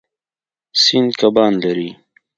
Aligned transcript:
سیند 0.81 1.11
کبان 1.19 1.53
لري. 1.63 1.89